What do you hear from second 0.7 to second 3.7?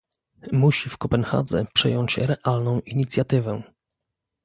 w Kopenhadze przejąć realną inicjatywę